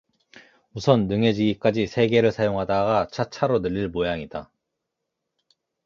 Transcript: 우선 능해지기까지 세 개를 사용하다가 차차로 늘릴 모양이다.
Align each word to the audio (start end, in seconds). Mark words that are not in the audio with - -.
우선 0.73 1.07
능해지기까지 1.07 1.85
세 1.85 2.07
개를 2.07 2.31
사용하다가 2.31 3.09
차차로 3.11 3.61
늘릴 3.61 3.89
모양이다. 3.89 4.51